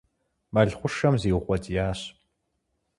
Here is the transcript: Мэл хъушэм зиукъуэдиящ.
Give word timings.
Мэл 0.53 0.69
хъушэм 0.77 1.15
зиукъуэдиящ. 1.21 1.99